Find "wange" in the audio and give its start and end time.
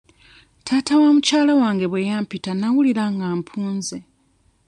1.61-1.85